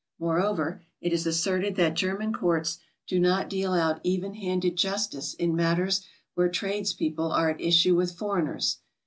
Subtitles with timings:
[0.19, 5.55] Moreover, it is asserted that German courts do not deal out even handed justice in
[5.55, 8.79] matters where trades people are at issue with foreigners.